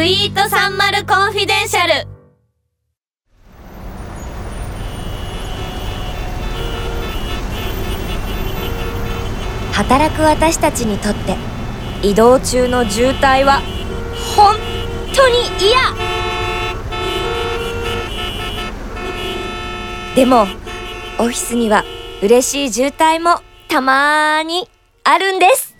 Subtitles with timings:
[0.00, 2.08] スイートサンマルコンフィデンシャル。
[9.74, 11.36] 働く私たちにとって
[12.02, 13.60] 移動中の渋滞は
[14.34, 14.56] 本
[15.14, 15.78] 当に嫌。
[20.16, 20.46] でも
[21.18, 21.84] オフィスには
[22.22, 24.66] 嬉しい渋滞もたまに
[25.04, 25.76] あるんです。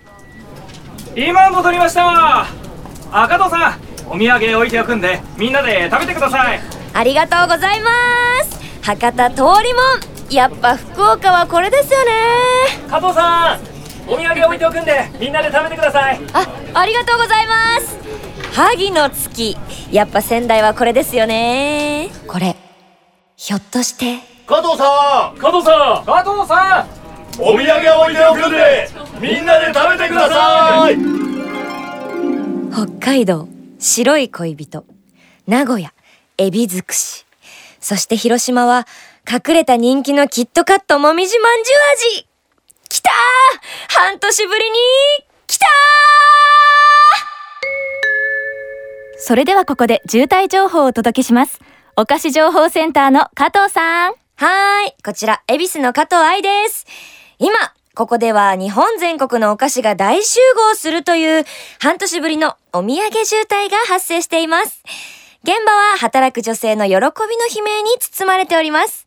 [1.16, 2.46] 今戻りました。
[3.12, 6.60] 赤戸さんお土産置いておくんでみんなで食べてください。
[6.92, 7.91] ありがとうございま
[8.42, 8.59] す。
[8.82, 10.34] 博多通りもん。
[10.34, 12.10] やっぱ福岡はこれですよね。
[12.88, 13.60] 加藤さん
[14.10, 16.18] お土産置いておくんでみんなで食べてください。
[16.32, 17.96] あありがとうございます。
[18.52, 19.56] 萩の月。
[19.92, 22.10] やっぱ仙台はこれですよね。
[22.27, 22.56] これ
[23.37, 24.18] ひょっとして。
[24.45, 25.38] 加藤さん！
[25.38, 26.04] 加藤さん！
[26.04, 27.40] 加藤さん！
[27.40, 27.65] お土産
[28.02, 28.90] 置いておくんで
[29.20, 30.96] みんなで食べてください！
[32.73, 33.46] 北海道
[33.80, 34.84] 白い恋人
[35.46, 35.92] 名古屋
[36.36, 37.24] エビ尽くし。
[37.80, 38.86] そして広島は
[39.28, 41.78] 隠れた人気のキットカットもみじまんじゅう
[42.18, 42.26] 味。
[42.90, 43.12] 来たー！
[43.88, 44.76] 半年ぶりに
[45.46, 49.18] 来たー！
[49.18, 51.58] それではここで渋滞情報をお届けします。
[51.96, 54.12] お菓子情報センターの加藤さん。
[54.12, 54.95] はーい。
[55.02, 56.86] こちら恵比寿の加藤愛です。
[57.38, 57.54] 今
[57.95, 60.38] ここでは日本全国のお菓子が大集
[60.71, 61.45] 合するという
[61.80, 64.82] 半年ぶりのお土産渋滞が発生しています。
[65.43, 69.06] 現場は働く女性の喜びの悲鳴に包まれております。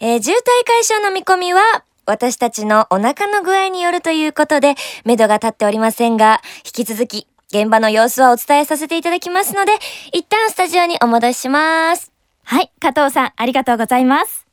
[0.00, 9.72] えー、渋滞解消の見込みは私たちのお腹の具合によるということで、目処が立っておりませんが、引き続き現場の様子はお伝えさせていただきますので、
[10.12, 12.12] 一旦スタジオにお戻しします。
[12.44, 14.51] はい、加藤さん、ありがとうございます。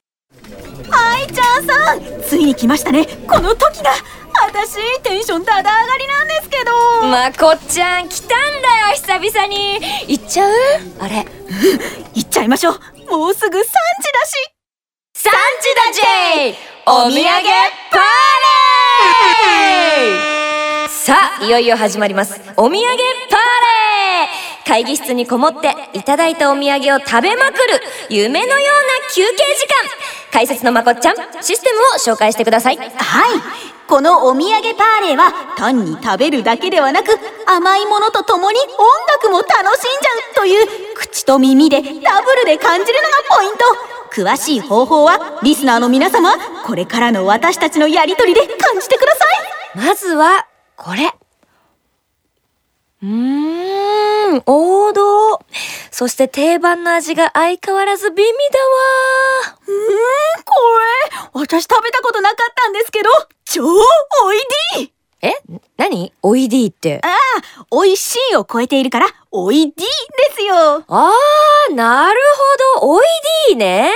[0.91, 2.01] 愛ちゃんさん。
[2.21, 3.05] ついに来ましたね。
[3.27, 3.91] この時だ
[4.41, 6.71] 私テンションだだ上がりなんですけど。
[7.07, 9.79] まこっちゃん来たんだよ久々に。
[10.07, 10.51] 行っちゃう？
[10.99, 11.25] あれ。
[12.13, 12.79] 行っちゃいましょう。
[13.09, 13.71] もうすぐ3時だ
[14.25, 14.35] し。
[15.15, 15.29] 3
[15.61, 15.91] 時だ
[16.51, 16.55] J
[16.85, 17.19] お土産
[17.91, 18.01] パー
[19.97, 20.87] レー！
[20.87, 22.39] さあいよいよ始まります。
[22.55, 24.67] お土産パーレー！
[24.67, 29.73] 会議室にこもっていただいたお土産を食べまくる夢のような休憩時間
[30.31, 32.77] 解説のまこっちゃんシステムを紹介してください。
[32.77, 32.89] はい。
[33.87, 37.07] このお土産パーレーは単に食べるだけではなく
[37.47, 38.67] 甘いものとともに音
[39.07, 43.65] 楽も楽しんじゃうという口と耳でダブルで感じるのがポイント。
[44.11, 46.31] 詳しい方法はリスナーの皆様
[46.65, 49.87] これからの私たちのやりとりで感じてください。
[49.87, 51.11] まずはこれ。
[53.01, 55.39] うーん王道
[55.99, 59.57] そして定番の味が相変わらず美味だわ。
[59.67, 60.53] うーんこ
[61.35, 61.41] れ。
[61.45, 63.09] 私食べたことなかったんですけど
[63.43, 64.37] 超おい
[64.77, 64.83] で。
[64.83, 65.33] いえ
[65.75, 66.13] 何？
[66.21, 67.01] おいでいって。
[67.03, 69.83] ああ美味しいを超えているからおいでいで
[70.37, 70.85] すよ。
[70.87, 71.11] あ
[71.69, 72.19] あなる
[72.77, 72.87] ほど。
[72.93, 73.03] おい
[73.49, 73.91] でいね。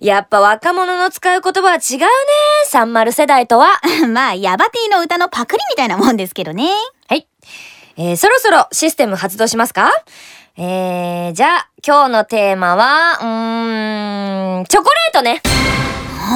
[0.00, 2.06] やっぱ若者の使う言葉は違うね。
[2.66, 3.80] サンマル世代とは。
[4.08, 6.70] まあヤバティの歌のパクリみたいなもんですけどね。
[7.08, 7.26] はい。
[7.96, 9.90] えー、そろそろシステム発動しますか？
[10.56, 15.42] えー、じゃあ、今日のテーマは、うーん、チョコレートね。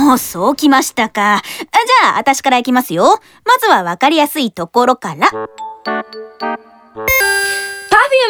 [0.06, 1.42] もう、そうきましたか。
[1.44, 3.20] じゃあ、私からいきますよ。
[3.44, 5.28] まずはわかりやすいところから。
[5.30, 5.46] パフュ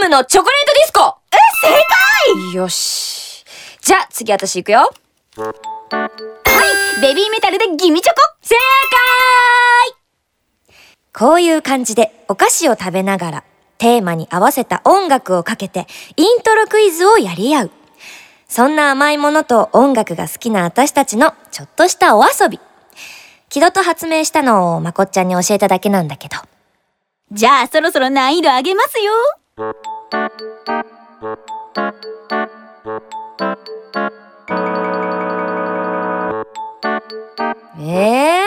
[0.00, 1.36] ームのチョコレートディスコえ、
[1.66, 1.68] 正
[2.48, 3.44] 解よし。
[3.80, 4.90] じゃあ、次私行くよ。
[5.36, 5.50] は
[6.98, 9.96] い、ベビーメタルでギミチョコ正解
[11.12, 13.44] こういう感じでお菓子を食べながら
[13.78, 15.86] テーマに合わせた音楽をかけて
[16.16, 17.70] イントロクイズをやり合う。
[18.48, 22.60] そんな甘いものと音楽が好きな私たちのちょっとしたお遊び。
[23.48, 26.36] 木戸と発明したのをまこっちゃんに教えただけなんだけど。
[27.32, 29.12] じゃあそろそろ難易度上げますよ。
[37.76, 38.46] え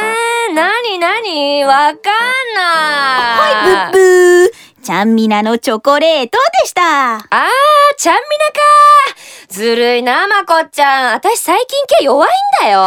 [0.49, 1.63] ー、なになに？
[1.63, 2.05] わかんない。
[3.37, 4.46] はい、ブッブー。
[4.97, 7.17] ちゃんみなのチョコレートでした。
[7.17, 7.21] あー、
[7.99, 8.59] ちゃんみなか
[9.47, 11.13] ずるいな、まこっちゃん。
[11.13, 12.29] 私最近系弱い
[12.63, 12.81] んだよ。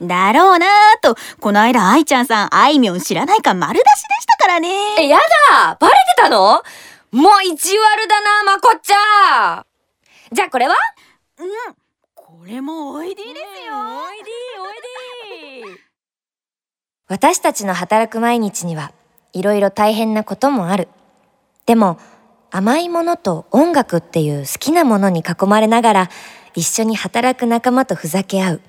[0.00, 0.70] だろうなー
[1.02, 3.90] と、この間愛ちゃんさん、あいみょん知らないか丸出しで
[4.22, 4.70] したからね。
[4.96, 5.18] え、や
[5.50, 6.62] だバレてたの？
[7.10, 9.66] もう意地悪だな、まこっちゃん。
[10.32, 10.74] じゃあこれは？
[11.38, 11.48] うん。
[12.14, 13.36] これもおいでですよ。
[13.36, 15.80] おいでおいで
[17.08, 18.92] 私たちの働く毎日には
[19.34, 20.88] いろいろ大変なこともある。
[21.66, 21.98] でも
[22.50, 26.10] 甘いものと音楽っていう好きなものに囲まれながら
[26.54, 28.60] 一緒に働く仲間とふざけ合う。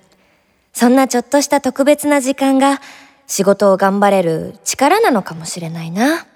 [0.73, 2.79] そんなちょっとした特別な時間が
[3.27, 6.27] 仕事を頑張れる力なのかもしれないな。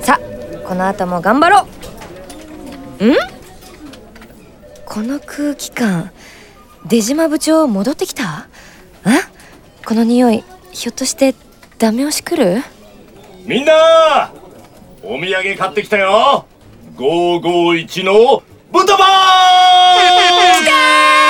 [0.00, 0.20] さあ、
[0.66, 1.68] この後も頑張ろ
[3.00, 3.06] う。
[3.06, 3.14] ん？
[4.86, 6.10] この空気感、
[6.86, 8.24] 出島部長戻ってきた？
[8.24, 8.46] ん
[9.84, 10.42] この匂い、
[10.72, 11.34] ひょっとして
[11.78, 12.62] ダメ押し来る？
[13.44, 14.32] みんな
[15.08, 16.46] お土産買ってきたよ。
[16.96, 18.42] 551の
[18.72, 19.06] 豚バー